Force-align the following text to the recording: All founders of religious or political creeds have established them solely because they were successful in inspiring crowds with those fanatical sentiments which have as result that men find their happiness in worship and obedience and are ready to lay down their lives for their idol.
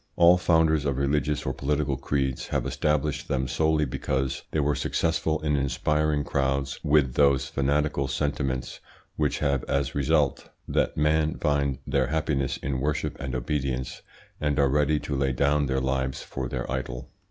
All 0.15 0.35
founders 0.39 0.85
of 0.85 0.97
religious 0.97 1.45
or 1.45 1.53
political 1.53 1.95
creeds 1.95 2.47
have 2.47 2.65
established 2.65 3.27
them 3.27 3.47
solely 3.47 3.85
because 3.85 4.41
they 4.49 4.59
were 4.59 4.73
successful 4.73 5.39
in 5.41 5.55
inspiring 5.55 6.23
crowds 6.23 6.79
with 6.83 7.13
those 7.13 7.49
fanatical 7.49 8.07
sentiments 8.07 8.79
which 9.15 9.37
have 9.37 9.63
as 9.65 9.93
result 9.93 10.49
that 10.67 10.97
men 10.97 11.37
find 11.37 11.77
their 11.85 12.07
happiness 12.07 12.57
in 12.57 12.79
worship 12.79 13.15
and 13.19 13.35
obedience 13.35 14.01
and 14.39 14.57
are 14.57 14.69
ready 14.69 14.99
to 15.01 15.15
lay 15.15 15.33
down 15.33 15.67
their 15.67 15.79
lives 15.79 16.23
for 16.23 16.49
their 16.49 16.65
idol. 16.71 17.11